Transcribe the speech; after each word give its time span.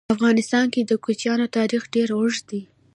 په 0.07 0.11
افغانستان 0.15 0.65
کې 0.73 0.81
د 0.85 0.91
کوچیانو 1.03 1.45
تاریخ 1.57 1.81
ډېر 1.93 2.09
اوږد 2.17 2.43
دی. 2.49 2.61